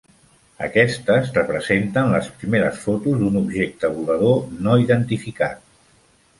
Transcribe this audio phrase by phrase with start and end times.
[0.67, 5.67] Aquestes representen les primeres fotos d'un objecte volador no identificat.